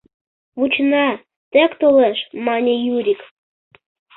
—Вучена, 0.57 1.07
тек 1.51 1.71
толеш,— 1.81 2.17
мане 2.45 2.73
Юрик. 2.95 3.21